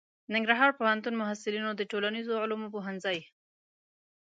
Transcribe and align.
ننګرهار 0.33 0.71
پوهنتون 0.79 1.13
محصلینو 1.21 1.71
د 1.75 1.81
ټولنیزو 1.91 2.41
علومو 2.43 2.67
پوهنځي 2.75 3.19